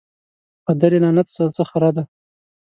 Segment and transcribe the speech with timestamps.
[0.65, 2.03] پدر یې لعنت سه څه خره دي